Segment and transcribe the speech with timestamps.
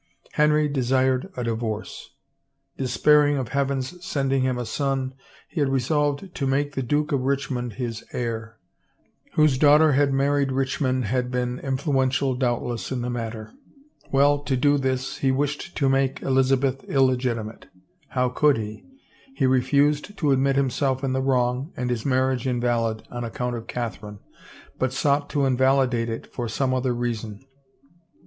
[0.31, 2.15] Henry de sired a divorce.
[2.75, 5.13] Despairing of Heaven's sending him a son,
[5.47, 8.57] he had resolved to make the Duke of Richmond his heir—
[9.27, 13.53] Norfolk, whose daughter had married Rich mond had been influential doubtless in the matter.
[14.11, 17.67] Well, to do this, he wished to make Elizabeth illegitimate.
[18.07, 18.83] How could he?
[19.35, 23.67] He refused to admit himself in the wrong and his marriage invalid on account of
[23.67, 24.17] Catherine,
[24.79, 27.45] but sought to invalidate it for some other reason.